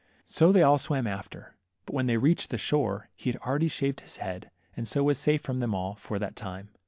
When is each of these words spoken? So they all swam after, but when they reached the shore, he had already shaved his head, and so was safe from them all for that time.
So 0.25 0.51
they 0.51 0.63
all 0.63 0.79
swam 0.79 1.05
after, 1.05 1.55
but 1.85 1.93
when 1.93 2.07
they 2.07 2.17
reached 2.17 2.49
the 2.49 2.57
shore, 2.57 3.09
he 3.15 3.31
had 3.31 3.39
already 3.43 3.67
shaved 3.67 4.01
his 4.01 4.17
head, 4.17 4.49
and 4.75 4.87
so 4.87 5.03
was 5.03 5.19
safe 5.19 5.43
from 5.43 5.59
them 5.59 5.75
all 5.75 5.93
for 5.93 6.17
that 6.17 6.35
time. 6.35 6.69